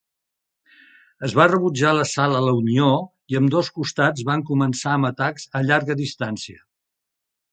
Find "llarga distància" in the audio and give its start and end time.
5.67-6.65